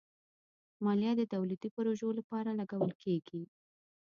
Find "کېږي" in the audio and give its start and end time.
3.03-3.41